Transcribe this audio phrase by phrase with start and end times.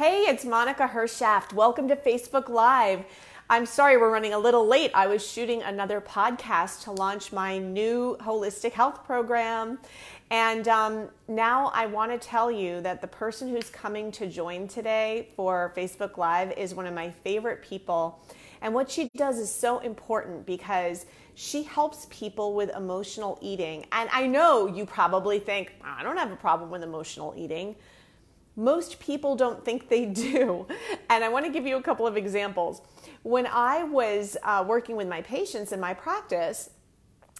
[0.00, 1.52] Hey, it's Monica Hershaft.
[1.52, 3.04] Welcome to Facebook Live.
[3.50, 4.90] I'm sorry we're running a little late.
[4.94, 9.78] I was shooting another podcast to launch my new holistic health program.
[10.30, 14.68] And um, now I want to tell you that the person who's coming to join
[14.68, 18.24] today for Facebook Live is one of my favorite people.
[18.62, 21.04] And what she does is so important because
[21.34, 23.84] she helps people with emotional eating.
[23.92, 27.76] And I know you probably think, I don't have a problem with emotional eating
[28.60, 30.66] most people don't think they do.
[31.08, 32.82] And I want to give you a couple of examples.
[33.22, 36.70] When I was uh, working with my patients in my practice,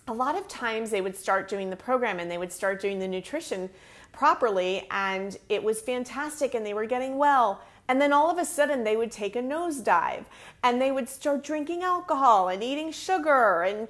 [0.08, 2.98] a lot of times they would start doing the program and they would start doing
[2.98, 3.70] the nutrition
[4.12, 7.62] properly, and it was fantastic and they were getting well.
[7.86, 10.24] And then all of a sudden, they would take a nosedive
[10.62, 13.88] and they would start drinking alcohol and eating sugar and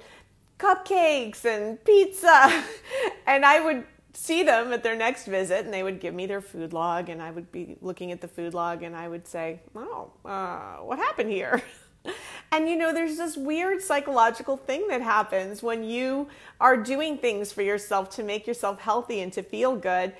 [0.59, 2.63] cupcakes and pizza.
[3.27, 6.41] and I would see them at their next visit and they would give me their
[6.41, 9.61] food log and I would be looking at the food log and I would say,
[9.75, 11.61] oh, uh, what happened here?
[12.51, 16.27] and you know, there's this weird psychological thing that happens when you
[16.59, 20.13] are doing things for yourself to make yourself healthy and to feel good.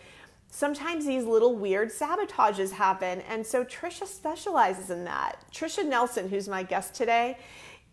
[0.50, 3.22] Sometimes these little weird sabotages happen.
[3.22, 5.38] And so Tricia specializes in that.
[5.52, 7.38] Tricia Nelson, who's my guest today,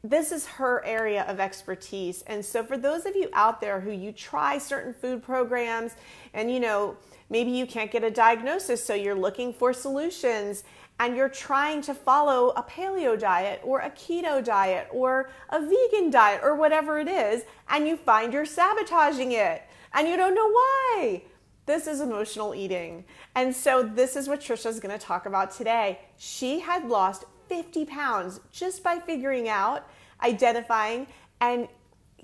[0.05, 2.23] this is her area of expertise.
[2.27, 5.97] And so for those of you out there who you try certain food programs
[6.33, 6.97] and you know,
[7.31, 10.63] maybe you can't get a diagnosis so you're looking for solutions
[11.01, 16.11] and you're trying to follow a paleo diet or a keto diet or a vegan
[16.11, 19.63] diet or whatever it is and you find you're sabotaging it
[19.95, 21.23] and you don't know why.
[21.67, 23.05] This is emotional eating.
[23.35, 25.99] And so this is what Tricia is going to talk about today.
[26.17, 29.89] She had lost 50 pounds just by figuring out,
[30.23, 31.07] identifying,
[31.41, 31.69] and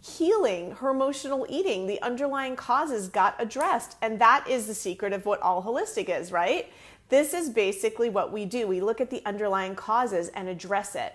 [0.03, 1.87] healing her emotional eating.
[1.87, 3.97] The underlying causes got addressed.
[4.03, 6.71] And that is the secret of what all holistic is, right?
[7.09, 8.67] This is basically what we do.
[8.67, 11.15] We look at the underlying causes and address it.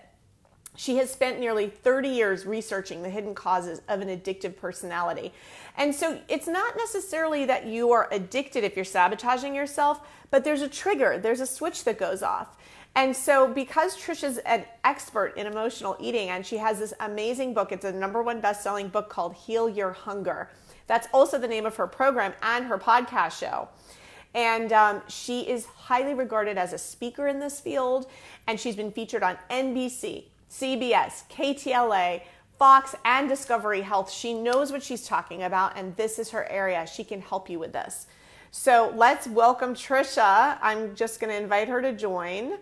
[0.76, 5.32] She has spent nearly 30 years researching the hidden causes of an addictive personality.
[5.76, 10.00] And so it's not necessarily that you are addicted if you're sabotaging yourself,
[10.30, 12.56] but there's a trigger, there's a switch that goes off.
[12.96, 17.70] And so, because Tricia's an expert in emotional eating and she has this amazing book,
[17.70, 20.50] it's a number one best selling book called Heal Your Hunger.
[20.86, 23.68] That's also the name of her program and her podcast show.
[24.34, 28.06] And um, she is highly regarded as a speaker in this field,
[28.46, 32.22] and she's been featured on NBC, CBS, KTLA,
[32.58, 34.10] Fox, and Discovery Health.
[34.10, 36.86] She knows what she's talking about, and this is her area.
[36.86, 38.06] She can help you with this.
[38.50, 40.58] So let's welcome Tricia.
[40.60, 42.58] I'm just going to invite her to join.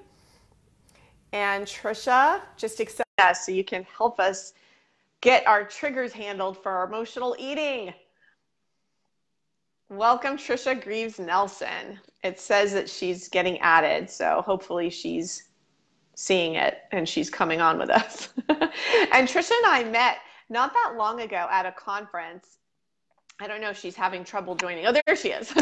[1.32, 4.54] And Tricia, just accept that so you can help us
[5.20, 7.92] get our triggers handled for our emotional eating.
[9.90, 11.98] Welcome, Tricia Greaves Nelson.
[12.22, 15.44] It says that she's getting added, so hopefully she's
[16.14, 18.30] seeing it and she's coming on with us.
[18.48, 20.18] and Tricia and I met
[20.50, 22.58] not that long ago at a conference.
[23.40, 24.86] I don't know, if she's having trouble joining.
[24.86, 25.52] Oh, there she is.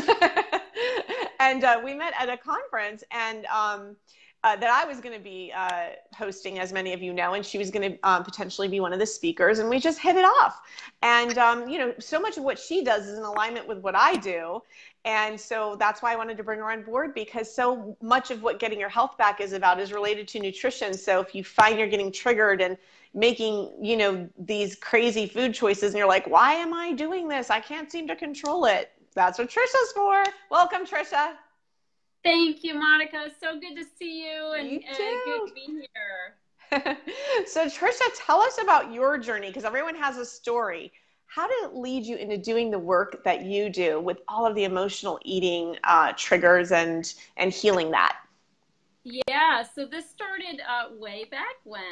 [1.40, 3.96] and uh, we met at a conference, and um,
[4.44, 7.44] uh, that I was going to be uh, hosting, as many of you know, and
[7.44, 10.16] she was going to um, potentially be one of the speakers, and we just hit
[10.16, 10.60] it off.
[11.02, 13.96] And um, you know, so much of what she does is in alignment with what
[13.96, 14.62] I do,
[15.04, 18.42] and so that's why I wanted to bring her on board because so much of
[18.42, 20.94] what getting your health back is about is related to nutrition.
[20.94, 22.76] So if you find you're getting triggered and
[23.14, 27.50] making you know these crazy food choices, and you're like, why am I doing this?
[27.50, 28.92] I can't seem to control it.
[29.14, 30.22] That's what Tricia's for.
[30.50, 31.32] Welcome, Tricia.
[32.26, 33.28] Thank you, Monica.
[33.40, 36.96] So good to see you and, you and good to be here.
[37.46, 40.92] so, Tricia, tell us about your journey because everyone has a story.
[41.26, 44.56] How did it lead you into doing the work that you do with all of
[44.56, 48.16] the emotional eating uh, triggers and and healing that?
[49.04, 51.84] Yeah, so this started uh, way back when,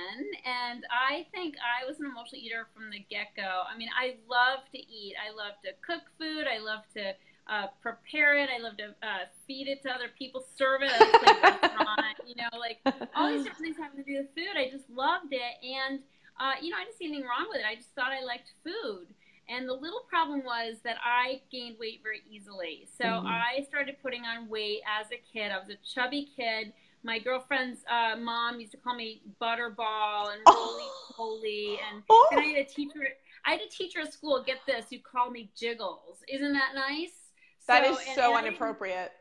[0.44, 3.62] and I think I was an emotional eater from the get go.
[3.73, 5.15] I mean, I love to eat.
[5.15, 6.47] I love to cook food.
[6.53, 7.15] I love to
[7.49, 8.49] uh, prepare it.
[8.55, 12.17] I love to uh, feed it to other people, serve it at a restaurant.
[12.26, 12.79] You know, like
[13.14, 14.56] all these different things having to do with food.
[14.56, 16.00] I just loved it, and
[16.41, 17.67] uh, you know, I didn't see anything wrong with it.
[17.69, 19.06] I just thought I liked food.
[19.49, 22.88] And the little problem was that I gained weight very easily.
[22.96, 23.26] So mm-hmm.
[23.26, 25.52] I started putting on weight as a kid.
[25.52, 26.73] I was a chubby kid.
[27.02, 32.29] My girlfriend's uh, mom used to call me Butterball and Roly Poly, and, oh.
[32.32, 33.08] and I had a teacher.
[33.44, 34.43] I had a teacher at school.
[34.44, 36.23] Get this, who called me Jiggles.
[36.26, 37.24] Isn't that nice?
[37.66, 39.12] That so, is so inappropriate.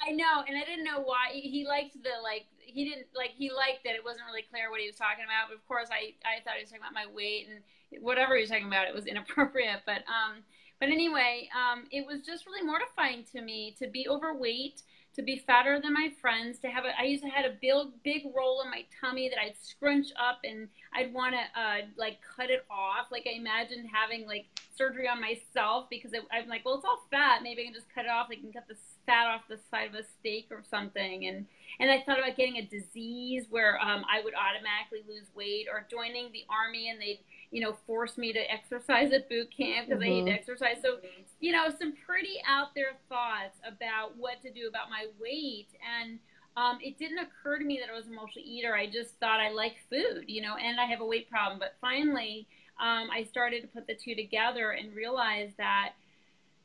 [0.00, 2.46] I know, and I didn't know why he liked the like.
[2.58, 3.30] He didn't like.
[3.36, 5.48] He liked that it wasn't really clear what he was talking about.
[5.48, 7.60] But of course, I I thought he was talking about my weight and
[8.02, 8.88] whatever he was talking about.
[8.88, 9.82] It was inappropriate.
[9.84, 10.40] But um,
[10.80, 14.82] but anyway, um, it was just really mortifying to me to be overweight,
[15.20, 17.74] to be fatter than my friends, to have a, I used to had a big,
[18.02, 22.18] big roll in my tummy that I'd scrunch up and I'd want to uh, like
[22.36, 23.12] cut it off.
[23.12, 24.46] Like I imagined having like
[24.76, 27.42] surgery on myself because it, I'm like, well, it's all fat.
[27.42, 28.28] Maybe I can just cut it off.
[28.30, 28.76] I can cut the
[29.06, 31.26] fat off the side of a steak or something.
[31.26, 31.46] And,
[31.78, 35.86] and I thought about getting a disease where um, I would automatically lose weight or
[35.90, 37.20] joining the army and they'd,
[37.50, 40.12] you know, force me to exercise at boot camp because mm-hmm.
[40.12, 40.76] I need to exercise.
[40.82, 40.98] So,
[41.40, 45.68] you know, some pretty out there thoughts about what to do about my weight.
[46.00, 46.18] And
[46.56, 48.74] um, it didn't occur to me that I was an emotional eater.
[48.74, 51.58] I just thought I like food, you know, and I have a weight problem.
[51.58, 52.46] But finally,
[52.80, 55.92] um, I started to put the two together and realize that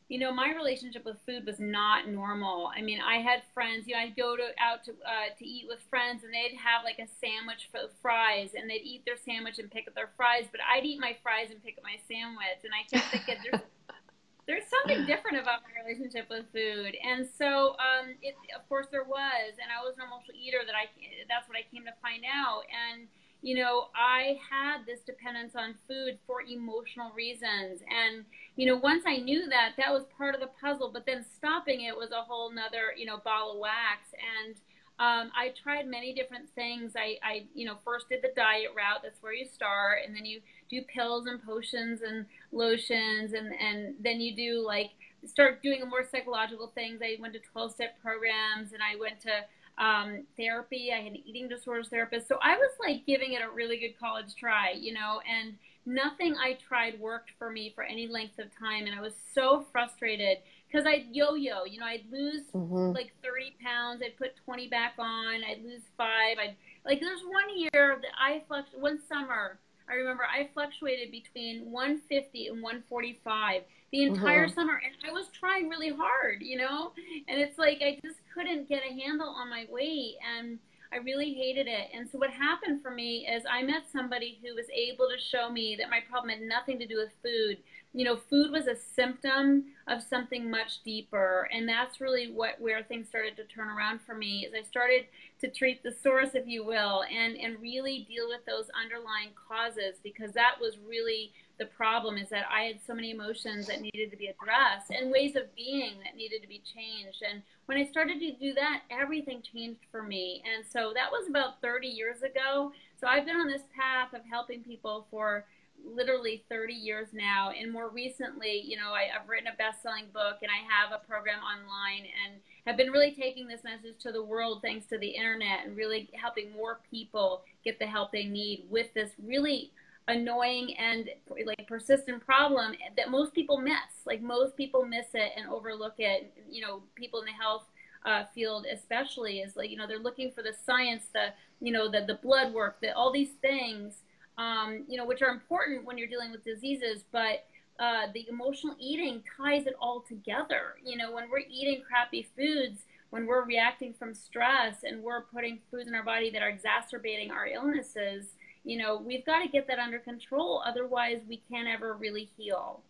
[0.07, 2.69] you know, my relationship with food was not normal.
[2.75, 5.65] I mean, I had friends, you know, I'd go to out to uh, to eat
[5.67, 9.57] with friends, and they'd have like a sandwich for fries, and they'd eat their sandwich
[9.57, 12.61] and pick up their fries, but I'd eat my fries and pick up my sandwich,
[12.61, 13.65] and I kept thinking there's
[14.47, 19.09] there's something different about my relationship with food, and so um, it, of course there
[19.09, 20.61] was, and I was an emotional eater.
[20.61, 20.85] That I
[21.25, 23.09] that's what I came to find out, and
[23.45, 27.79] you know, I had this dependence on food for emotional reasons.
[27.87, 28.25] And,
[28.55, 30.89] you know, once I knew that, that was part of the puzzle.
[30.91, 34.09] But then stopping it was a whole nother, you know, ball of wax.
[34.17, 34.55] And
[34.97, 36.93] um, I tried many different things.
[36.95, 39.01] I, I, you know, first did the diet route.
[39.03, 39.99] That's where you start.
[40.07, 43.33] And then you do pills and potions and lotions.
[43.33, 44.89] And, and then you do like,
[45.23, 46.99] start doing more psychological things.
[47.03, 49.45] I went to 12 step programs and I went to
[49.77, 50.91] um, therapy.
[50.93, 52.27] I had an eating disorders therapist.
[52.27, 55.55] So I was like giving it a really good college try, you know, and
[55.85, 58.85] nothing I tried worked for me for any length of time.
[58.85, 60.37] And I was so frustrated
[60.67, 62.95] because I'd yo yo, you know, I'd lose mm-hmm.
[62.95, 66.37] like 30 pounds, I'd put 20 back on, I'd lose five.
[66.39, 66.55] I'd
[66.85, 72.47] like, there's one year that I fluctuated, one summer, I remember I fluctuated between 150
[72.47, 73.61] and 145
[73.91, 74.53] the entire mm-hmm.
[74.53, 76.91] summer and I was trying really hard, you know?
[77.27, 80.59] And it's like I just couldn't get a handle on my weight and
[80.91, 81.89] I really hated it.
[81.93, 85.49] And so what happened for me is I met somebody who was able to show
[85.49, 87.57] me that my problem had nothing to do with food.
[87.95, 91.47] You know, food was a symptom of something much deeper.
[91.53, 95.05] And that's really what where things started to turn around for me is I started
[95.41, 99.95] to treat the source, if you will, and, and really deal with those underlying causes
[100.03, 104.11] because that was really the problem is that I had so many emotions that needed
[104.11, 107.23] to be addressed and ways of being that needed to be changed.
[107.29, 110.43] And when I started to do that, everything changed for me.
[110.43, 112.73] And so that was about 30 years ago.
[112.99, 115.45] So I've been on this path of helping people for
[115.85, 117.51] literally 30 years now.
[117.51, 120.91] And more recently, you know, I, have written a best selling book and I have
[120.91, 124.97] a program online and have been really taking this message to the world thanks to
[124.97, 129.71] the internet and really helping more people get the help they need with this really
[130.07, 131.09] annoying and
[131.45, 134.05] like persistent problem that most people miss.
[134.05, 136.33] Like most people miss it and overlook it.
[136.49, 137.65] You know, people in the health
[138.05, 141.29] uh, field especially is like you know they're looking for the science, the
[141.59, 143.95] you know the the blood work, the all these things.
[144.37, 147.45] Um, you know, which are important when you're dealing with diseases, but
[147.79, 150.75] uh, the emotional eating ties it all together.
[150.83, 155.59] You know, when we're eating crappy foods, when we're reacting from stress, and we're putting
[155.71, 158.25] foods in our body that are exacerbating our illnesses,
[158.65, 160.61] you know, we've got to get that under control.
[160.65, 162.81] Otherwise, we can't ever really heal.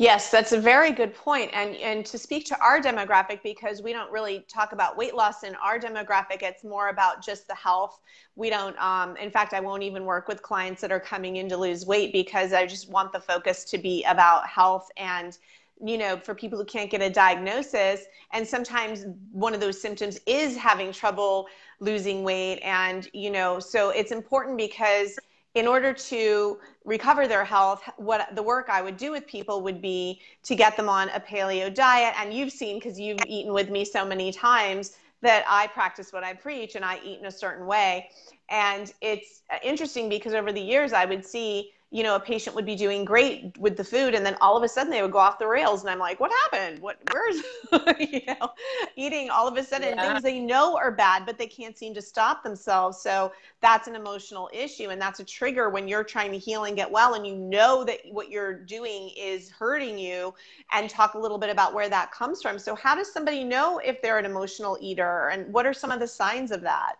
[0.00, 1.50] Yes, that's a very good point.
[1.52, 5.42] And and to speak to our demographic, because we don't really talk about weight loss
[5.42, 8.00] in our demographic, it's more about just the health.
[8.34, 8.74] We don't.
[8.80, 11.84] Um, in fact, I won't even work with clients that are coming in to lose
[11.84, 15.36] weight because I just want the focus to be about health and
[15.82, 18.04] you know, for people who can't get a diagnosis.
[18.32, 21.46] And sometimes one of those symptoms is having trouble
[21.78, 22.58] losing weight.
[22.60, 25.18] And, you know, so it's important because
[25.54, 29.82] in order to recover their health, what the work I would do with people would
[29.82, 32.14] be to get them on a paleo diet.
[32.18, 36.24] And you've seen, because you've eaten with me so many times, that I practice what
[36.24, 38.10] I preach and I eat in a certain way.
[38.48, 42.64] And it's interesting because over the years I would see you know, a patient would
[42.64, 45.18] be doing great with the food and then all of a sudden they would go
[45.18, 46.80] off the rails and I'm like, what happened?
[46.80, 47.42] What, where's,
[47.98, 48.50] you know,
[48.94, 50.12] eating all of a sudden yeah.
[50.12, 53.02] things they know are bad, but they can't seem to stop themselves.
[53.02, 54.90] So that's an emotional issue.
[54.90, 57.82] And that's a trigger when you're trying to heal and get well and you know
[57.82, 60.32] that what you're doing is hurting you
[60.72, 62.56] and talk a little bit about where that comes from.
[62.56, 65.98] So how does somebody know if they're an emotional eater and what are some of
[65.98, 66.94] the signs of that?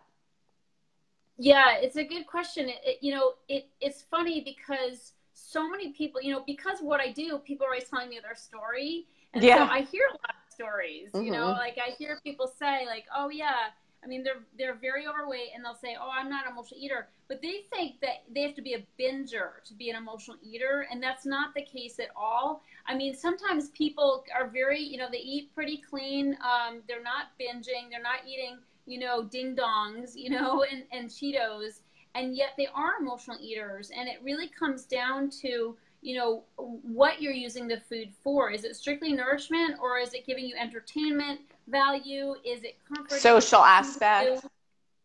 [1.37, 2.69] Yeah, it's a good question.
[2.69, 6.85] It, it, you know, it it's funny because so many people, you know, because of
[6.85, 9.57] what I do, people are always telling me their story, and yeah.
[9.57, 11.11] so I hear a lot of stories.
[11.11, 11.25] Mm-hmm.
[11.25, 11.59] You know, mm-hmm.
[11.59, 13.69] like I hear people say, like, "Oh yeah,
[14.03, 17.07] I mean, they're they're very overweight, and they'll say, "Oh, I'm not an emotional eater,"
[17.27, 20.87] but they think that they have to be a binger to be an emotional eater,
[20.91, 22.63] and that's not the case at all.
[22.87, 26.35] I mean, sometimes people are very, you know, they eat pretty clean.
[26.41, 27.91] Um, they're not binging.
[27.91, 31.81] They're not eating, you know, ding dongs, you know, and and Cheetos,
[32.15, 37.21] and yet they are emotional eaters, and it really comes down to you know what
[37.21, 38.49] you're using the food for.
[38.51, 42.35] Is it strictly nourishment or is it giving you entertainment value?
[42.43, 43.19] Is it comfort?
[43.19, 44.45] Social aspect.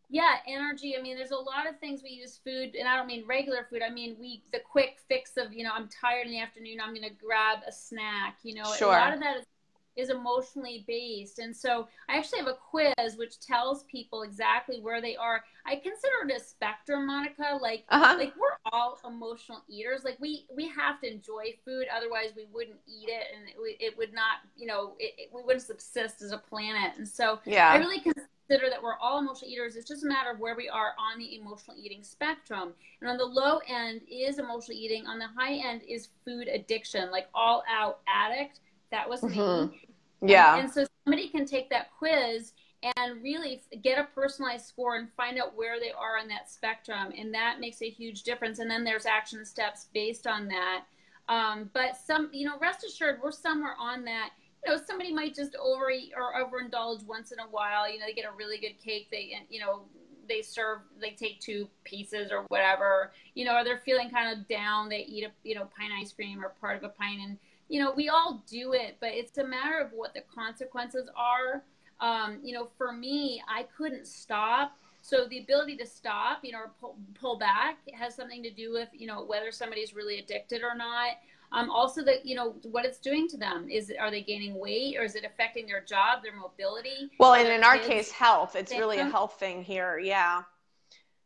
[0.09, 0.95] Yeah energy.
[0.97, 3.67] I mean there's a lot of things we use food and i don't mean regular
[3.69, 3.81] food.
[3.85, 6.95] I mean we the quick fix of you know i'm tired in the afternoon i'm
[6.95, 8.73] going to grab a snack you know.
[8.75, 8.95] Sure.
[8.95, 9.43] a lot of that is
[9.97, 11.39] is emotionally based.
[11.39, 15.43] And so I actually have a quiz which tells people exactly where they are.
[15.65, 17.57] I consider it a spectrum, Monica.
[17.61, 18.15] Like uh-huh.
[18.17, 20.03] like we're all emotional eaters.
[20.03, 23.97] Like we we have to enjoy food, otherwise we wouldn't eat it, and it, it
[23.97, 26.93] would not, you know, it, it, we wouldn't subsist as a planet.
[26.97, 27.69] And so yeah.
[27.69, 29.75] I really consider that we're all emotional eaters.
[29.75, 32.73] It's just a matter of where we are on the emotional eating spectrum.
[33.01, 35.05] And on the low end is emotional eating.
[35.05, 38.59] On the high end is food addiction, like all out addict.
[38.91, 39.71] That was mm-hmm.
[39.71, 39.86] me.
[40.21, 40.55] Yeah.
[40.55, 45.09] And, and so somebody can take that quiz and really get a personalized score and
[45.13, 47.11] find out where they are on that spectrum.
[47.17, 48.59] And that makes a huge difference.
[48.59, 50.83] And then there's action steps based on that.
[51.29, 54.29] Um, but some, you know, rest assured, we're somewhere on that.
[54.65, 57.91] You know, somebody might just overeat or overindulge once in a while.
[57.91, 59.07] You know, they get a really good cake.
[59.11, 59.81] They, you know,
[60.29, 63.11] they serve, they take two pieces or whatever.
[63.33, 64.89] You know, or they're feeling kind of down.
[64.89, 67.37] They eat a, you know, pint ice cream or part of a pint and
[67.69, 71.63] you know, we all do it, but it's a matter of what the consequences are.
[71.99, 74.77] Um, you know, for me, I couldn't stop.
[75.01, 78.73] So the ability to stop, you know, or pull, pull back has something to do
[78.73, 81.11] with, you know, whether somebody's really addicted or not.
[81.51, 84.97] Um, also, that you know what it's doing to them is are they gaining weight
[84.97, 87.09] or is it affecting their job, their mobility?
[87.19, 88.55] Well, and in our case, health.
[88.57, 89.97] It's really a health thing here.
[89.97, 90.41] Yeah,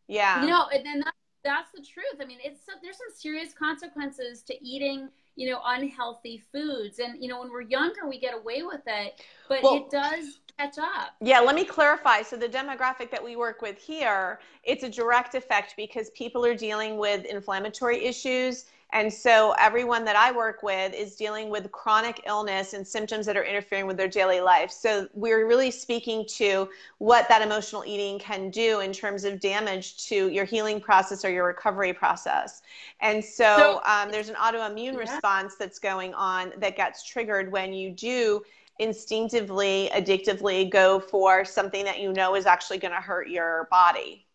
[0.07, 0.43] yeah.
[0.43, 2.21] You know, and then that, that's the truth.
[2.21, 6.99] I mean, it's there's some serious consequences to eating you know, unhealthy foods.
[6.99, 10.39] And, you know, when we're younger, we get away with it, but well, it does
[10.57, 11.15] catch up.
[11.21, 12.21] Yeah, let me clarify.
[12.21, 16.55] So, the demographic that we work with here, it's a direct effect because people are
[16.55, 22.21] dealing with inflammatory issues and so everyone that I work with is dealing with chronic
[22.25, 24.69] illness and symptoms that are interfering with their daily life.
[24.69, 30.05] So we're really speaking to what that emotional eating can do in terms of damage
[30.07, 32.63] to your healing process or your recovery process.
[32.99, 34.99] And so, so um, there's an autoimmune yeah.
[34.99, 38.41] response that's going on that gets triggered when you do
[38.79, 44.25] instinctively, addictively go for something that you know is actually going to hurt your body.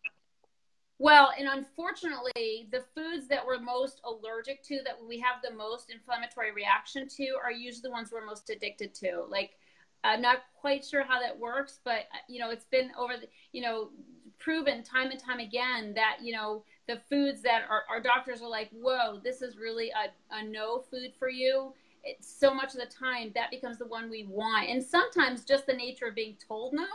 [0.98, 5.90] Well, and unfortunately, the foods that we're most allergic to, that we have the most
[5.90, 9.24] inflammatory reaction to, are usually the ones we're most addicted to.
[9.28, 9.58] Like,
[10.04, 13.28] I'm not quite sure how that works, but uh, you know, it's been over the,
[13.52, 13.90] you know,
[14.38, 18.48] proven time and time again that you know the foods that our, our doctors are
[18.48, 21.72] like, whoa, this is really a, a no food for you.
[22.04, 25.66] It's so much of the time that becomes the one we want, and sometimes just
[25.66, 26.86] the nature of being told no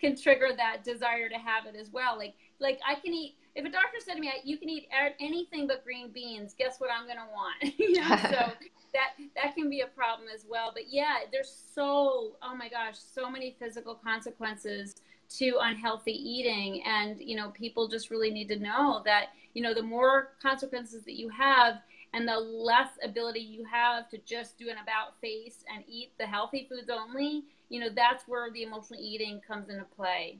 [0.00, 2.16] can trigger that desire to have it as well.
[2.16, 4.88] Like, like I can eat if a doctor said to me, "You can eat
[5.20, 7.78] anything but green beans," guess what I'm going to want?
[7.78, 8.52] you know, so
[8.94, 10.70] that that can be a problem as well.
[10.72, 14.96] But yeah, there's so oh my gosh, so many physical consequences
[15.38, 19.74] to unhealthy eating, and you know, people just really need to know that you know
[19.74, 21.76] the more consequences that you have.
[22.14, 26.26] And the less ability you have to just do an about face and eat the
[26.26, 30.36] healthy foods only, you know, that's where the emotional eating comes into play.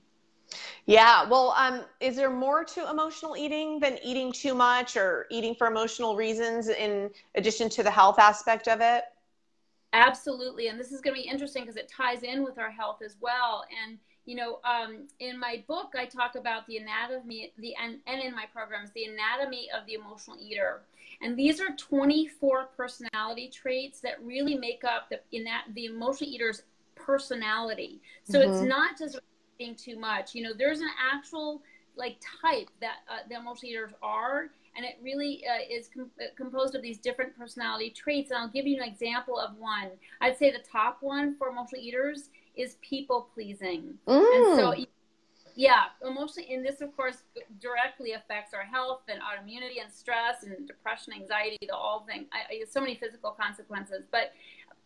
[0.87, 1.29] Yeah.
[1.29, 5.67] Well, um, is there more to emotional eating than eating too much or eating for
[5.67, 9.05] emotional reasons in addition to the health aspect of it?
[9.93, 10.69] Absolutely.
[10.69, 13.17] And this is going to be interesting because it ties in with our health as
[13.21, 13.65] well.
[13.85, 18.23] And, you know, um, in my book, I talk about the anatomy, the and, and
[18.23, 20.83] in my programs, the anatomy of the emotional eater.
[21.21, 26.31] And these are 24 personality traits that really make up the, in that, the emotional
[26.31, 26.63] eater's
[26.95, 28.01] personality.
[28.25, 28.53] So mm-hmm.
[28.53, 29.19] it's not just
[29.71, 30.35] too much.
[30.35, 31.63] You know, there's an actual
[31.97, 36.27] like type that uh, the emotional eaters are, and it really uh, is com- uh,
[36.37, 38.31] composed of these different personality traits.
[38.31, 39.91] And I'll give you an example of one.
[40.21, 43.95] I'd say the top one for emotional eaters is people pleasing.
[44.07, 44.37] Mm.
[44.37, 44.75] And so,
[45.55, 47.25] yeah, emotionally, and this of course
[47.61, 52.27] directly affects our health and autoimmunity and stress and depression, anxiety, the all thing.
[52.33, 54.33] I, I, so many physical consequences, but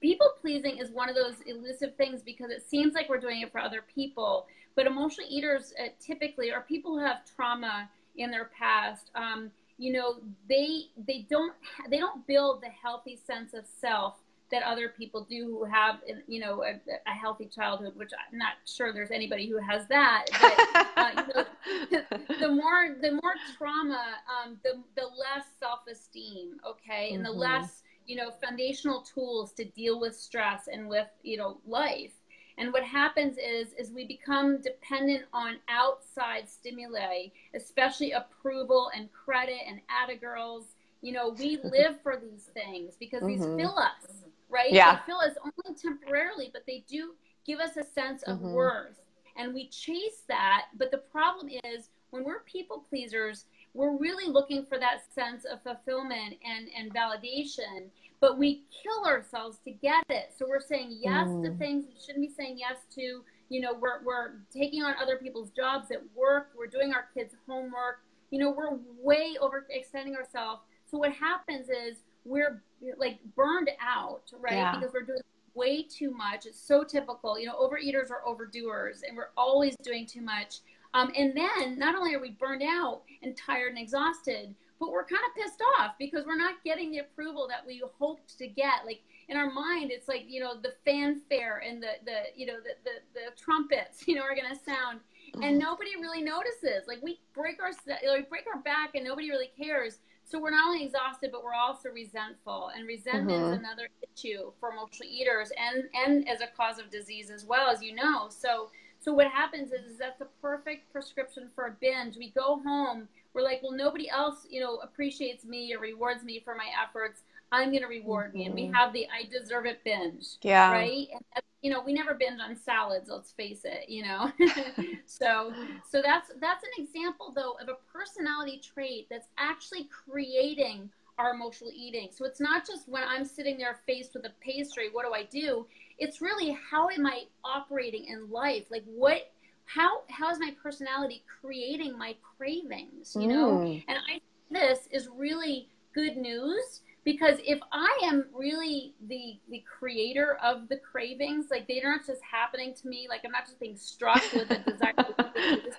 [0.00, 3.52] people pleasing is one of those elusive things because it seems like we're doing it
[3.52, 8.50] for other people but emotional eaters uh, typically are people who have trauma in their
[8.56, 10.16] past um, you know
[10.48, 11.52] they they don't
[11.90, 14.14] they don't build the healthy sense of self
[14.50, 15.96] that other people do who have
[16.28, 20.24] you know a, a, healthy childhood which i'm not sure there's anybody who has that
[20.40, 21.44] but uh,
[21.90, 22.04] you know,
[22.40, 27.32] the more the more trauma um, the, the less self-esteem okay and mm-hmm.
[27.32, 32.12] the less you know foundational tools to deal with stress and with you know life
[32.58, 39.58] and what happens is is we become dependent on outside stimuli especially approval and credit
[39.66, 43.56] and atta girls you know we live for these things because mm-hmm.
[43.56, 44.94] these fill us right yeah.
[44.94, 47.14] they fill us only temporarily but they do
[47.46, 48.52] give us a sense of mm-hmm.
[48.52, 49.00] worth
[49.36, 53.44] and we chase that but the problem is when we're people pleasers
[53.76, 57.88] we're really looking for that sense of fulfillment and, and validation,
[58.26, 60.32] but we kill ourselves to get it.
[60.36, 61.44] So we're saying yes mm.
[61.44, 63.22] to things we shouldn't be saying yes to.
[63.50, 67.36] You know, we're, we're taking on other people's jobs at work, we're doing our kids'
[67.46, 68.00] homework.
[68.32, 70.62] You know, we're way overextending ourselves.
[70.90, 72.64] So what happens is we're
[72.98, 74.54] like burned out, right?
[74.54, 74.74] Yeah.
[74.74, 75.20] Because we're doing
[75.54, 76.46] way too much.
[76.46, 77.38] It's so typical.
[77.38, 80.56] You know, overeaters are overdoers, and we're always doing too much.
[80.94, 85.04] Um, and then not only are we burned out and tired and exhausted, but we're
[85.04, 88.84] kind of pissed off because we're not getting the approval that we hoped to get.
[88.84, 92.56] Like in our mind, it's like, you know, the fanfare and the, the you know,
[92.56, 95.00] the, the, the trumpets, you know, are going to sound
[95.34, 95.58] and mm-hmm.
[95.58, 96.86] nobody really notices.
[96.86, 99.98] Like we break our, we break our back and nobody really cares.
[100.24, 102.70] So we're not only exhausted, but we're also resentful.
[102.74, 103.52] And resentment mm-hmm.
[103.52, 107.70] is another issue for emotional eaters and, and as a cause of disease as well,
[107.70, 108.28] as you know.
[108.28, 112.16] So, so what happens is, is that's the perfect prescription for a binge.
[112.16, 116.40] We go home, we're like, well, nobody else, you know, appreciates me or rewards me
[116.42, 117.22] for my efforts.
[117.52, 118.38] I'm going to reward mm-hmm.
[118.38, 118.46] me.
[118.46, 118.72] And we mm-hmm.
[118.72, 120.26] have the I deserve it binge.
[120.40, 120.72] Yeah.
[120.72, 121.08] Right.
[121.12, 124.32] And, you know, we never binge on salads, let's face it, you know?
[125.06, 125.52] so,
[125.88, 130.88] so that's, that's an example though of a personality trait that's actually creating
[131.18, 132.08] our emotional eating.
[132.12, 135.24] So it's not just when I'm sitting there faced with a pastry, what do I
[135.24, 135.66] do?
[135.98, 138.64] it's really how am I operating in life?
[138.70, 139.32] Like what
[139.66, 143.58] how how is my personality creating my cravings, you know?
[143.58, 143.84] Mm.
[143.88, 149.62] And I think this is really good news because if I am really the the
[149.78, 153.60] creator of the cravings, like they're not just happening to me, like I'm not just
[153.60, 154.92] being struck with the desire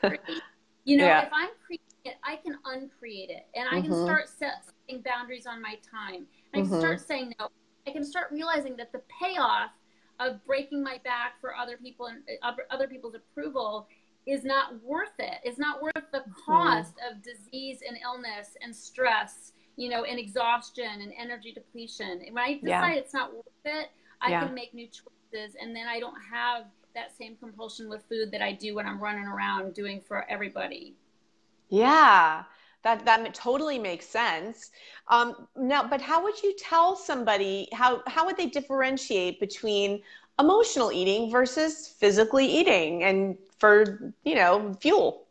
[0.02, 0.20] to
[0.84, 1.24] you know, yeah.
[1.24, 3.92] if I'm creating it, I can uncreate it and I mm-hmm.
[3.92, 6.26] can start setting boundaries on my time.
[6.54, 6.80] I can mm-hmm.
[6.80, 7.50] start saying no.
[7.86, 9.72] I can start realizing that the payoff
[10.20, 13.88] of breaking my back for other people and uh, other people's approval
[14.26, 15.40] is not worth it.
[15.44, 16.32] It's not worth the mm-hmm.
[16.46, 17.18] cost mm-hmm.
[17.18, 22.22] of disease and illness and stress, you know, and exhaustion and energy depletion.
[22.32, 22.94] When I decide yeah.
[22.96, 23.90] it's not worth it,
[24.22, 24.46] I yeah.
[24.46, 28.42] can make new choices and then I don't have that same compulsion with food that
[28.42, 30.96] I do when I'm running around doing for everybody.
[31.70, 32.44] Yeah.
[32.88, 34.72] That that totally makes sense.
[35.10, 40.02] Um, now, but how would you tell somebody how how would they differentiate between
[40.40, 45.28] emotional eating versus physically eating and for you know fuel?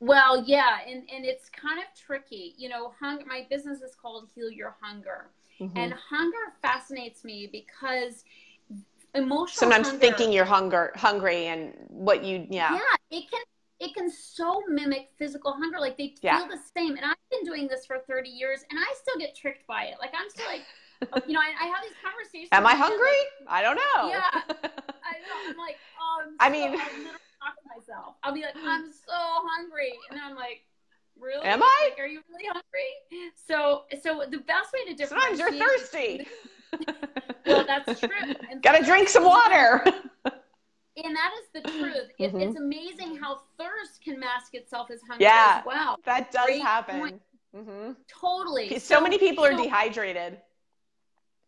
[0.00, 2.54] Well, yeah, and and it's kind of tricky.
[2.56, 5.26] You know, hung, my business is called Heal Your Hunger,
[5.60, 5.76] mm-hmm.
[5.76, 8.24] and hunger fascinates me because
[9.14, 9.48] emotional.
[9.48, 12.72] Sometimes hunger, thinking you're hunger hungry and what you yeah.
[12.72, 13.42] Yeah, it can
[13.84, 15.78] it can so mimic physical hunger.
[15.78, 16.38] Like they yeah.
[16.38, 16.96] feel the same.
[16.96, 19.96] And I've been doing this for 30 years and I still get tricked by it.
[20.00, 20.62] Like I'm still like,
[21.28, 22.48] you know, I, I, have these conversations.
[22.52, 23.18] Am I hungry?
[23.40, 24.08] Like, I don't know.
[24.08, 24.30] Yeah.
[25.04, 25.50] I.
[25.50, 27.04] I'm like, oh, I'm i mean, I literally
[27.42, 28.14] talk to myself.
[28.22, 29.92] I'll be like, I'm so hungry.
[30.10, 30.62] And I'm like,
[31.20, 31.44] really?
[31.44, 31.90] Am I?
[31.90, 33.30] Like, are you really hungry?
[33.46, 35.38] So, so the best way to differentiate.
[35.38, 36.26] Sometimes you're thirsty.
[37.46, 38.34] well, that's true.
[38.50, 39.84] And Gotta drink some water
[41.04, 42.10] and that is the truth.
[42.18, 42.40] It, mm-hmm.
[42.40, 45.98] It's amazing how thirst can mask itself as hunger yeah, as well.
[46.04, 47.20] That does Great happen.
[47.54, 47.92] Mm-hmm.
[48.08, 48.70] Totally.
[48.70, 50.38] So, so, many people are know, dehydrated.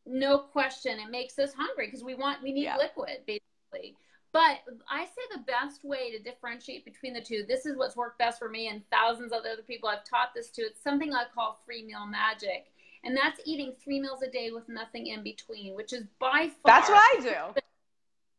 [0.06, 1.00] No question.
[1.00, 2.76] It makes us hungry because we want we need yeah.
[2.76, 3.96] liquid basically.
[4.32, 4.58] But
[4.90, 8.38] I say the best way to differentiate between the two, this is what's worked best
[8.38, 10.62] for me and thousands of other people I've taught this to.
[10.62, 12.66] It's something I call three meal magic.
[13.02, 16.66] And that's eating three meals a day with nothing in between, which is by far
[16.66, 17.20] That's what I
[17.54, 17.60] do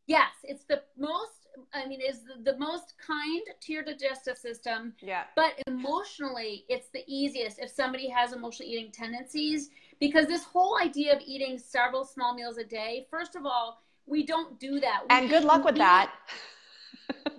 [0.08, 1.32] yes, it's the most
[1.72, 4.92] I mean, is the, the, most kind to your digestive system.
[5.00, 5.24] Yeah.
[5.34, 11.14] But emotionally, it's the easiest if somebody has emotional eating tendencies because this whole idea
[11.14, 15.00] of eating several small meals a day, first of all, we don't do that.
[15.02, 16.12] We and good luck with that.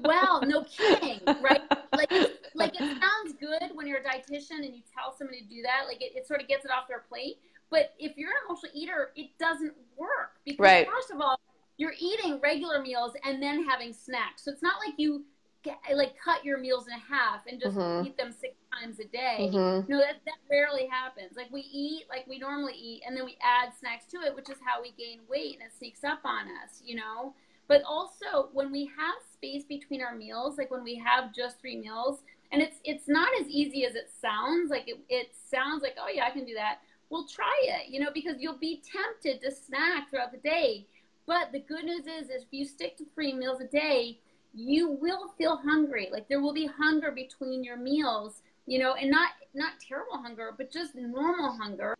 [0.04, 1.62] Well, no kidding, right?
[1.94, 2.12] Like,
[2.56, 5.86] like it sounds good when you're a dietitian and you tell somebody to do that.
[5.88, 7.38] Like it, it sort of gets it off their plate.
[7.70, 10.88] But if you're an emotional eater, it doesn't work because right.
[10.88, 11.40] first of all,
[11.80, 14.44] you're eating regular meals and then having snacks.
[14.44, 15.24] So it's not like you
[15.64, 18.06] get, like cut your meals in half and just Mhm.
[18.06, 19.50] eat them six times a day.
[19.54, 19.88] Mhm.
[19.88, 21.38] No, that that rarely happens.
[21.38, 24.50] Like we eat like we normally eat, and then we add snacks to it, which
[24.50, 26.82] is how we gain weight, and it sneaks up on us.
[26.84, 27.34] You know.
[27.68, 31.78] But also when we have space between our meals, like when we have just three
[31.78, 34.70] meals, and it's it's not as easy as it sounds.
[34.70, 36.80] Like it, it sounds like, oh yeah, I can do that.
[37.10, 40.86] Well, try it, you know, because you'll be tempted to snack throughout the day.
[41.30, 44.18] But the good news is, if you stick to three meals a day,
[44.52, 46.10] you will feel hungry.
[46.12, 50.56] Like there will be hunger between your meals, you know, and not not terrible hunger,
[50.58, 51.94] but just normal hunger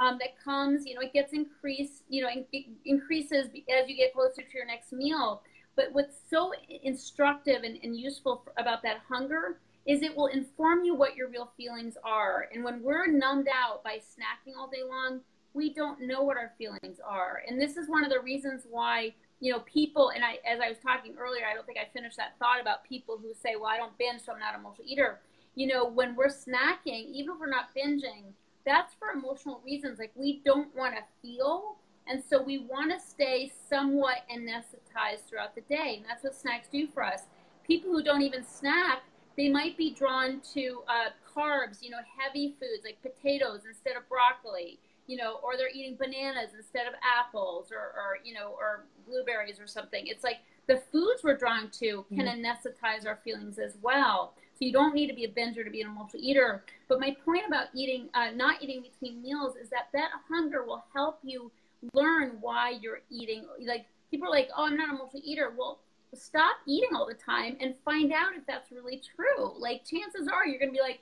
[0.00, 0.86] um, that comes.
[0.86, 2.04] You know, it gets increased.
[2.08, 5.42] You know, it increases as you get closer to your next meal.
[5.76, 10.94] But what's so instructive and, and useful about that hunger is it will inform you
[10.94, 12.48] what your real feelings are.
[12.54, 15.20] And when we're numbed out by snacking all day long,
[15.54, 17.42] we don't know what our feelings are.
[17.46, 20.68] And this is one of the reasons why, you know, people, and I, as I
[20.68, 23.70] was talking earlier, I don't think I finished that thought about people who say, well,
[23.70, 25.20] I don't binge, so I'm not an emotional eater.
[25.54, 28.32] You know, when we're snacking, even if we're not binging,
[28.64, 29.98] that's for emotional reasons.
[29.98, 31.76] Like we don't want to feel.
[32.06, 35.96] And so we want to stay somewhat anesthetized throughout the day.
[35.96, 37.22] And that's what snacks do for us.
[37.66, 39.02] People who don't even snack
[39.40, 44.06] they might be drawn to uh, carbs, you know, heavy foods like potatoes instead of
[44.08, 44.78] broccoli,
[45.10, 49.58] you know, or they're eating bananas instead of apples or, or you know, or blueberries
[49.58, 50.06] or something.
[50.06, 50.36] It's like
[50.68, 52.44] the foods we're drawn to can mm-hmm.
[52.44, 54.34] anesthetize our feelings as well.
[54.54, 56.62] So you don't need to be a binger to be an emotional eater.
[56.86, 60.84] But my point about eating, uh, not eating between meals, is that that hunger will
[60.94, 61.50] help you
[61.92, 63.46] learn why you're eating.
[63.66, 65.80] Like people are like, "Oh, I'm not an emotional eater." Well,
[66.14, 69.52] stop eating all the time and find out if that's really true.
[69.58, 71.00] Like chances are you're gonna be like,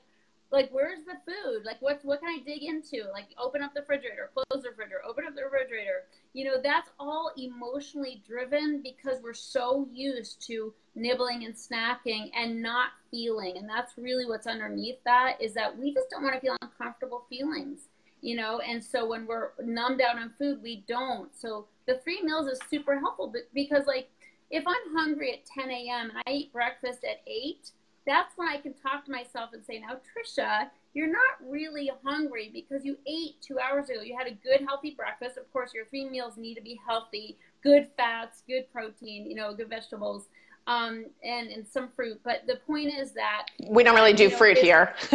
[0.51, 1.63] like where's the food?
[1.63, 3.05] Like what what can I dig into?
[3.11, 6.05] Like open up the refrigerator, close the refrigerator, open up the refrigerator.
[6.33, 12.61] You know, that's all emotionally driven because we're so used to nibbling and snacking and
[12.61, 13.57] not feeling.
[13.57, 17.25] And that's really what's underneath that is that we just don't want to feel uncomfortable
[17.29, 17.81] feelings.
[18.21, 21.33] You know, and so when we're numbed out on food, we don't.
[21.33, 24.09] So the three meals is super helpful because like
[24.51, 26.09] if I'm hungry at 10 a.m.
[26.09, 27.71] and I eat breakfast at 8,
[28.05, 32.49] that's when I can talk to myself and say, now, Tricia, you're not really hungry
[32.53, 34.01] because you ate two hours ago.
[34.01, 35.37] You had a good, healthy breakfast.
[35.37, 39.53] Of course, your three meals need to be healthy good fats, good protein, you know,
[39.53, 40.27] good vegetables.
[40.67, 42.19] Um, and, and some fruit.
[42.23, 44.93] But the point is that we don't really do you know, fruit here.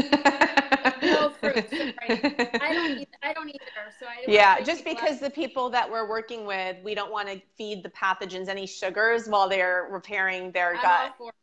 [1.03, 1.65] no fruit.
[2.09, 2.51] Right.
[2.61, 3.09] I don't eat.
[3.23, 3.61] I don't either.
[4.01, 7.41] So I yeah, just because the people that we're working with, we don't want to
[7.57, 11.35] feed the pathogens any sugars while they're repairing their I'm gut.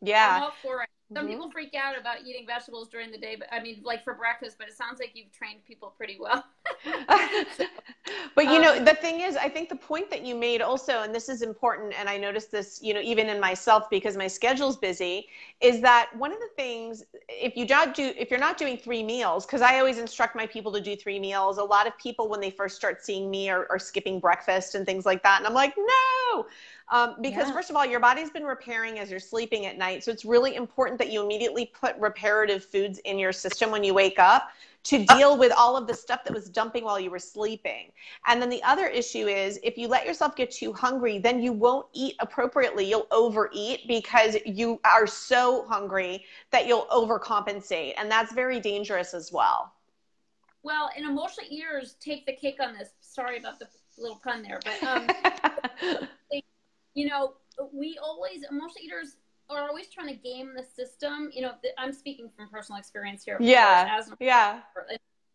[0.00, 0.36] Yeah.
[0.36, 0.88] I'm all for it.
[1.12, 1.32] Some mm-hmm.
[1.32, 4.56] people freak out about eating vegetables during the day, but I mean, like for breakfast.
[4.58, 6.44] But it sounds like you've trained people pretty well.
[8.34, 11.02] but you um, know, the thing is, I think the point that you made also,
[11.02, 14.26] and this is important, and I noticed this, you know, even in myself because my
[14.26, 15.28] schedule's busy,
[15.60, 19.02] is that one of the things, if you don't do, if you're not doing three
[19.02, 21.58] meals, because I always instruct my people to do three meals.
[21.58, 24.86] A lot of people, when they first start seeing me, are, are skipping breakfast and
[24.86, 26.46] things like that, and I'm like, no.
[26.92, 27.54] Um, because yeah.
[27.54, 30.02] first of all, your body's been repairing as you're sleeping at night.
[30.02, 33.94] So it's really important that you immediately put reparative foods in your system when you
[33.94, 34.50] wake up
[34.82, 37.92] to deal with all of the stuff that was dumping while you were sleeping.
[38.26, 41.52] And then the other issue is if you let yourself get too hungry, then you
[41.52, 42.88] won't eat appropriately.
[42.88, 47.94] You'll overeat because you are so hungry that you'll overcompensate.
[47.98, 49.72] And that's very dangerous as well.
[50.62, 52.90] Well, and emotional eaters take the cake on this.
[53.00, 53.66] Sorry about the
[53.98, 56.08] little pun there, but um,
[56.94, 57.34] you know,
[57.72, 59.16] we always emotional eaters
[59.56, 61.30] are always trying to game the system.
[61.32, 63.36] You know, I'm speaking from personal experience here.
[63.40, 64.00] Yeah.
[64.20, 64.60] Yeah.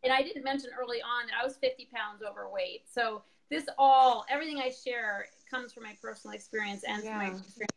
[0.03, 2.83] And I didn't mention early on that I was 50 pounds overweight.
[2.91, 7.09] So this all, everything I share comes from my personal experience and yeah.
[7.09, 7.71] from my experience.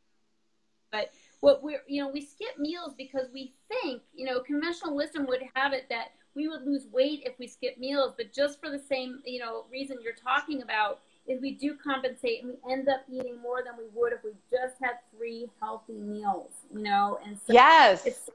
[0.90, 5.26] But what we're, you know, we skip meals because we think, you know, conventional wisdom
[5.26, 8.14] would have it that we would lose weight if we skip meals.
[8.16, 12.42] But just for the same, you know, reason you're talking about, is we do compensate
[12.42, 15.98] and we end up eating more than we would if we just had three healthy
[15.98, 17.18] meals, you know?
[17.24, 18.06] And so yes.
[18.06, 18.30] It's,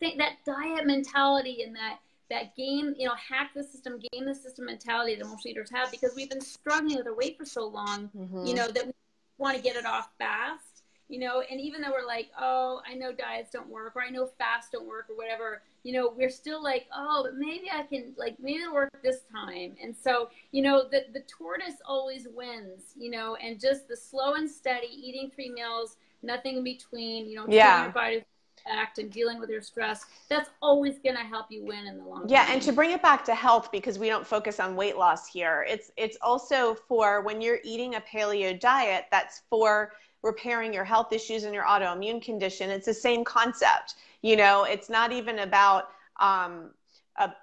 [0.00, 1.98] that, that diet mentality and that,
[2.30, 5.90] that game, you know, hack the system, game the system mentality that most leaders have
[5.90, 8.46] because we've been struggling with our weight for so long, mm-hmm.
[8.46, 8.92] you know, that we
[9.38, 10.74] want to get it off fast
[11.08, 14.08] you know and even though we're like oh i know diets don't work or i
[14.08, 17.82] know fasts don't work or whatever you know we're still like oh but maybe i
[17.82, 19.76] can like maybe it'll work this time.
[19.82, 24.34] And so you know the, the tortoise always wins you know and just the slow
[24.34, 27.84] and steady eating three meals nothing in between you know yeah.
[27.84, 28.24] your body
[28.66, 32.04] act and dealing with your stress that's always going to help you win in the
[32.04, 34.96] long yeah and to bring it back to health because we don't focus on weight
[34.96, 39.92] loss here it's it's also for when you're eating a paleo diet that's for
[40.24, 42.70] repairing your health issues and your autoimmune condition.
[42.70, 43.94] It's the same concept.
[44.22, 46.70] You know, it's not even about um,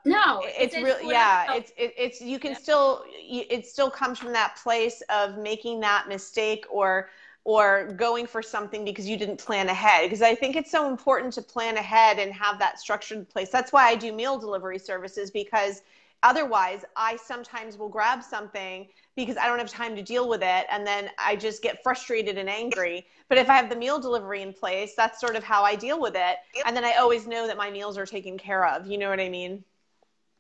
[0.05, 2.57] no it's, it's really yeah it's it, it's you can yeah.
[2.57, 7.09] still it still comes from that place of making that mistake or
[7.45, 11.31] or going for something because you didn't plan ahead because i think it's so important
[11.33, 15.31] to plan ahead and have that structured place that's why i do meal delivery services
[15.31, 15.83] because
[16.21, 20.65] otherwise i sometimes will grab something because i don't have time to deal with it.
[20.69, 23.05] And then i just get frustrated and angry.
[23.29, 25.99] But if i have the meal delivery in place that's sort of how i deal
[25.99, 26.37] with it.
[26.65, 28.87] And then i always know that my meals are taken care of.
[28.87, 29.63] You know what i mean?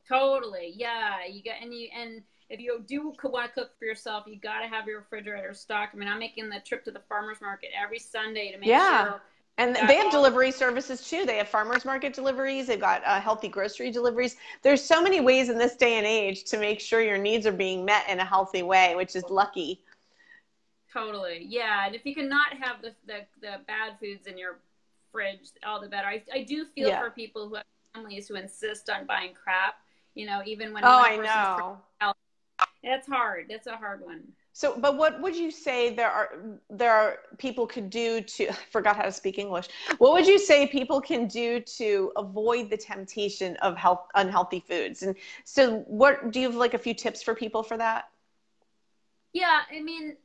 [0.07, 0.73] Totally.
[0.75, 1.25] Yeah.
[1.29, 4.59] You got and you and if you do want to cook for yourself, you got
[4.59, 5.95] to have your refrigerator stocked.
[5.95, 9.03] I mean, I'm making the trip to the farmers market every Sunday to make yeah.
[9.03, 9.21] sure.
[9.61, 11.25] And they have delivery services too.
[11.25, 12.67] They have farmers market deliveries.
[12.67, 14.35] They've got uh, healthy grocery deliveries.
[14.63, 17.51] There's so many ways in this day and age to make sure your needs are
[17.51, 19.83] being met in a healthy way, which is lucky.
[20.91, 21.85] Totally, yeah.
[21.85, 24.59] And if you cannot have the the, the bad foods in your
[25.11, 26.07] fridge, all the better.
[26.07, 26.99] I, I do feel yeah.
[26.99, 29.75] for people who have families who insist on buying crap.
[30.15, 32.15] You know, even when oh, I know
[32.83, 33.45] that's hard.
[33.49, 34.23] That's a hard one.
[34.53, 38.57] So, but what would you say there are there are people could do to I
[38.69, 39.67] forgot how to speak English.
[39.97, 45.03] What would you say people can do to avoid the temptation of health unhealthy foods?
[45.03, 48.09] And so, what do you have like a few tips for people for that?
[49.33, 50.17] Yeah, I mean,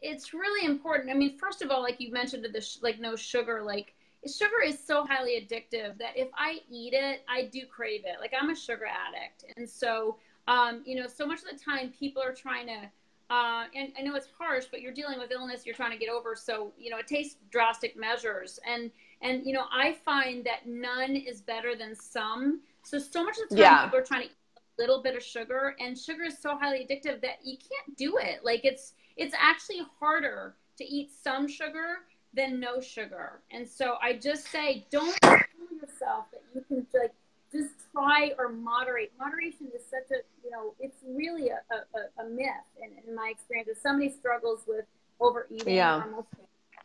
[0.00, 1.10] it's really important.
[1.10, 3.62] I mean, first of all, like you mentioned, the like no sugar.
[3.64, 8.20] Like sugar is so highly addictive that if I eat it, I do crave it.
[8.20, 11.92] Like I'm a sugar addict, and so um, you know, so much of the time
[11.98, 12.90] people are trying to,
[13.30, 16.10] uh, and I know it's harsh, but you're dealing with illness you're trying to get
[16.10, 16.36] over.
[16.36, 18.58] So, you know, it takes drastic measures.
[18.66, 18.90] And,
[19.22, 22.60] and, you know, I find that none is better than some.
[22.82, 23.84] So, so much of the time yeah.
[23.84, 26.86] people are trying to eat a little bit of sugar and sugar is so highly
[26.86, 28.44] addictive that you can't do it.
[28.44, 32.00] Like it's, it's actually harder to eat some sugar
[32.34, 33.40] than no sugar.
[33.50, 35.38] And so I just say, don't fool
[35.80, 37.14] yourself that you can like
[37.52, 39.12] just try or moderate.
[39.18, 42.48] Moderation is such a, you know, it's really a, a, a myth
[42.82, 43.68] in, in my experience.
[43.70, 44.84] If somebody struggles with
[45.20, 46.02] overeating, yeah.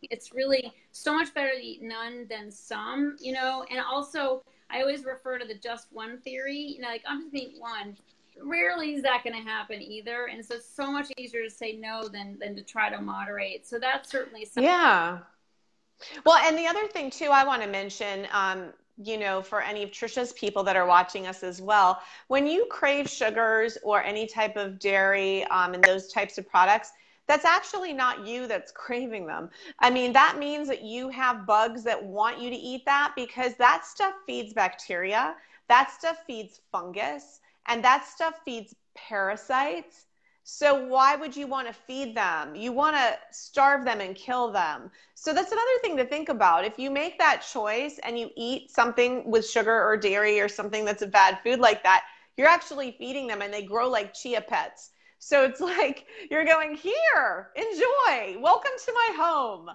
[0.03, 4.81] it's really so much better to eat none than some, you know, and also I
[4.81, 7.97] always refer to the just one theory, you know, like I'm just eating one.
[8.41, 10.27] Rarely is that going to happen either.
[10.31, 13.67] And so it's so much easier to say no than, than to try to moderate.
[13.67, 14.63] So that's certainly something.
[14.63, 15.19] Yeah.
[16.25, 19.81] Well, and the other thing too, I want to mention, um, you know, for any
[19.83, 24.27] of Tricia's people that are watching us as well, when you crave sugars or any
[24.27, 26.91] type of dairy um, and those types of products,
[27.27, 29.49] that's actually not you that's craving them.
[29.79, 33.55] I mean, that means that you have bugs that want you to eat that because
[33.55, 35.35] that stuff feeds bacteria,
[35.69, 40.07] that stuff feeds fungus, and that stuff feeds parasites
[40.51, 42.55] so why would you want to feed them?
[42.55, 44.89] You want to starve them and kill them.
[45.13, 46.65] So that's another thing to think about.
[46.65, 50.85] If you make that choice and you eat something with sugar or dairy or something
[50.85, 52.03] that's a bad food like that,
[52.35, 54.89] you're actually feeding them and they grow like chia pets.
[55.19, 59.69] So it's like you're going here, enjoy, welcome to my home.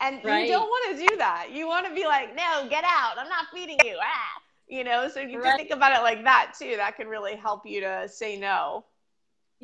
[0.00, 0.46] And right.
[0.46, 1.50] you don't want to do that.
[1.52, 3.18] You want to be like, no, get out.
[3.18, 3.98] I'm not feeding you.
[4.00, 4.40] Ah.
[4.68, 5.50] You know, so you right.
[5.50, 6.76] can think about it like that too.
[6.76, 8.86] That can really help you to say no.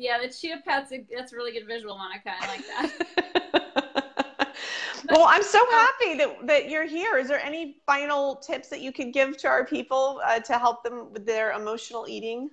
[0.01, 2.31] Yeah, the chia pet's a, that's a really good visual, Monica.
[2.39, 4.55] I like that.
[5.11, 7.17] well, I'm so happy that, that you're here.
[7.17, 10.83] Is there any final tips that you could give to our people uh, to help
[10.83, 12.49] them with their emotional eating?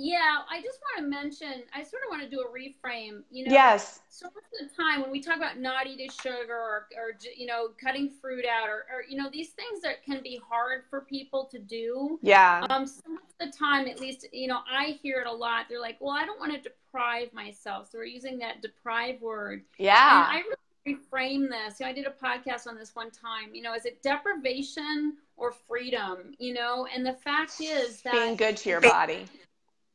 [0.00, 3.22] Yeah, I just want to mention, I sort of want to do a reframe.
[3.32, 3.98] You know, yes.
[4.08, 7.46] So much of the time when we talk about not eating sugar or, or you
[7.46, 11.00] know, cutting fruit out or, or, you know, these things that can be hard for
[11.00, 12.20] people to do.
[12.22, 12.64] Yeah.
[12.70, 15.66] Um, so much of the time, at least, you know, I hear it a lot.
[15.68, 17.90] They're like, well, I don't want to deprive myself.
[17.90, 19.64] So we're using that deprive word.
[19.78, 20.28] Yeah.
[20.30, 20.42] And I
[20.86, 21.80] really reframe this.
[21.80, 23.52] You know, I did a podcast on this one time.
[23.52, 26.36] You know, is it deprivation or freedom?
[26.38, 29.26] You know, and the fact is that being good to your body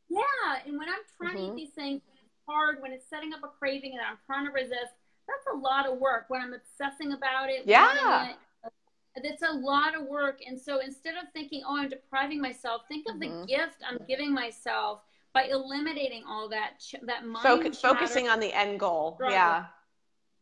[0.09, 1.55] yeah, and when I'm trying mm-hmm.
[1.55, 4.45] to eat these things, it's hard when it's setting up a craving and I'm trying
[4.45, 4.93] to resist.
[5.27, 6.25] That's a lot of work.
[6.27, 8.33] When I'm obsessing about it, yeah,
[9.15, 10.39] it's a lot of work.
[10.45, 13.41] And so instead of thinking, "Oh, I'm depriving myself," think of mm-hmm.
[13.41, 15.01] the gift I'm giving myself
[15.33, 19.15] by eliminating all that ch- that mind Focus, focusing on the end goal.
[19.15, 19.35] Struggle.
[19.35, 19.65] Yeah.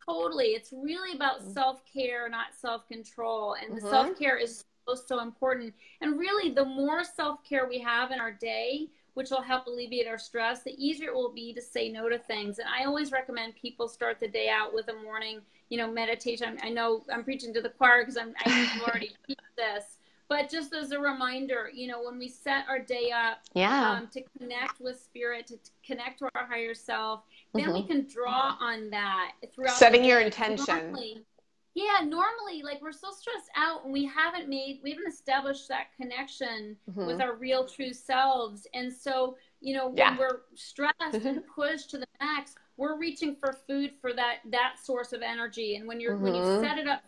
[0.06, 0.48] Totally.
[0.48, 1.54] It's really about mm-hmm.
[1.54, 3.56] self care, not self control.
[3.62, 3.90] And the mm-hmm.
[3.90, 5.74] self care is so, so important.
[6.02, 10.08] And really, the more self care we have in our day, which will help alleviate
[10.08, 12.60] our stress, the easier it will be to say no to things.
[12.60, 16.58] And I always recommend people start the day out with a morning, you know, meditation.
[16.64, 19.98] I know I'm preaching to the choir because I'm I already teach this,
[20.32, 24.08] but just as a reminder, you know, when we set our day up, yeah, um,
[24.14, 27.74] to connect with spirit, to, to connect to our higher self, then mm-hmm.
[27.74, 30.78] we can draw on that throughout setting your intention.
[30.78, 31.26] Normally,
[31.74, 35.88] yeah, normally, like we're so stressed out and we haven't made, we haven't established that
[35.96, 37.06] connection mm-hmm.
[37.06, 38.68] with our real true selves.
[38.74, 40.18] And so, you know, when yeah.
[40.18, 41.28] we're stressed mm-hmm.
[41.28, 45.76] and pushed to the max, we're reaching for food for that that source of energy.
[45.76, 46.24] And when you're mm-hmm.
[46.24, 46.64] when you mm-hmm.
[46.64, 47.04] set it up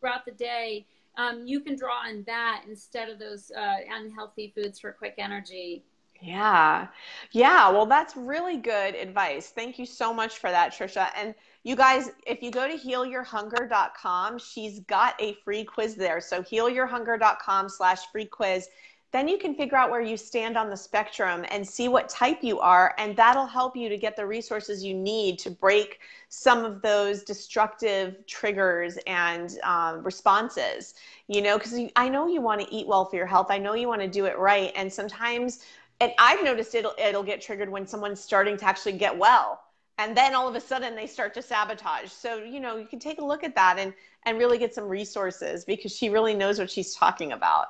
[0.00, 4.80] throughout the day, um, you can draw on that instead of those uh, unhealthy foods
[4.80, 5.84] for quick energy.
[6.20, 6.88] Yeah.
[7.32, 7.70] Yeah.
[7.70, 9.50] Well, that's really good advice.
[9.50, 11.08] Thank you so much for that, Tricia.
[11.16, 16.20] And you guys, if you go to healyourhunger.com, she's got a free quiz there.
[16.20, 18.68] So healyourhunger.com slash free quiz.
[19.12, 22.38] Then you can figure out where you stand on the spectrum and see what type
[22.42, 22.94] you are.
[22.96, 27.24] And that'll help you to get the resources you need to break some of those
[27.24, 30.94] destructive triggers and um, responses.
[31.26, 33.48] You know, because I know you want to eat well for your health.
[33.50, 34.72] I know you want to do it right.
[34.76, 35.64] And sometimes
[36.00, 39.60] and I've noticed it'll it'll get triggered when someone's starting to actually get well,
[40.00, 42.10] and then all of a sudden they start to sabotage.
[42.10, 43.92] So you know you can take a look at that and
[44.26, 47.68] and really get some resources because she really knows what she's talking about.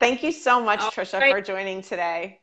[0.00, 1.32] Thank you so much, oh, Tricia, great.
[1.32, 2.40] for joining today.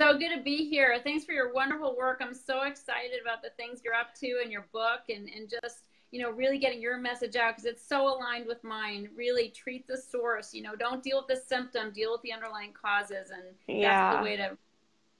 [0.00, 0.98] So good to be here.
[1.02, 2.20] Thanks for your wonderful work.
[2.20, 5.84] I'm so excited about the things you're up to in your book and, and just
[6.10, 9.08] you know, really getting your message out because it's so aligned with mine.
[9.14, 12.72] Really treat the source, you know, don't deal with the symptom, deal with the underlying
[12.72, 13.30] causes.
[13.30, 14.12] And yeah.
[14.12, 14.56] that's the way to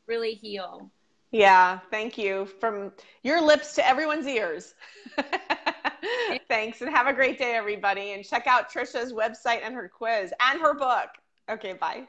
[0.07, 0.91] really heal.
[1.31, 2.47] Yeah, thank you.
[2.61, 4.75] From your lips to everyone's ears.
[6.49, 8.13] Thanks and have a great day, everybody.
[8.13, 11.09] And check out Tricia's website and her quiz and her book.
[11.51, 12.07] Okay, bye.